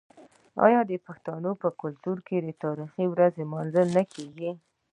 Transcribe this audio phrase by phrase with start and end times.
[0.65, 4.51] آیا د پښتنو په کلتور کې د تاریخي ورځو لمانځل نه کیږي؟